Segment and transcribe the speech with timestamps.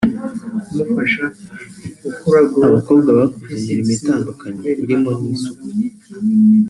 [2.29, 5.65] Aba bakobwa bakoze imirimo itandukanye irimo iy’isuku